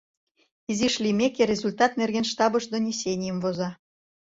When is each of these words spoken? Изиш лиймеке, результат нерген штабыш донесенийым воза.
Изиш 0.71 0.95
лиймеке, 1.03 1.43
результат 1.53 1.91
нерген 2.01 2.25
штабыш 2.31 2.63
донесенийым 2.73 3.37
воза. 3.43 3.69